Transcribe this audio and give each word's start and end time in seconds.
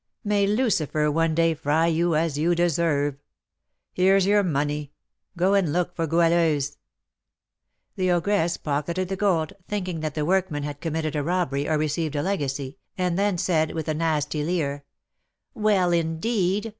"May 0.23 0.47
Lucifer 0.47 1.11
one 1.11 1.35
day 1.35 1.53
fry 1.53 1.85
you 1.85 2.15
as 2.15 2.35
you 2.35 2.55
deserve! 2.55 3.19
Here's 3.93 4.25
your 4.25 4.41
money; 4.41 4.93
go 5.37 5.53
and 5.53 5.71
look 5.71 5.95
for 5.95 6.07
Goualeuse." 6.07 6.77
The 7.97 8.09
ogress 8.09 8.57
pocketed 8.57 9.09
the 9.09 9.15
gold, 9.15 9.53
thinking 9.67 9.99
that 9.99 10.15
the 10.15 10.25
workman 10.25 10.63
had 10.63 10.81
committed 10.81 11.15
a 11.15 11.21
robbery, 11.21 11.69
or 11.69 11.77
received 11.77 12.15
a 12.15 12.23
legacy, 12.23 12.79
and 12.97 13.15
then 13.15 13.37
said, 13.37 13.73
with 13.75 13.87
a 13.87 13.93
nasty 13.93 14.43
leer, 14.43 14.85
"Well, 15.53 15.91
indeed! 15.91 16.69